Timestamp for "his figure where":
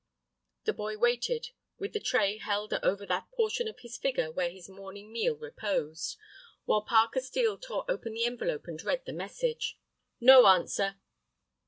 3.81-4.49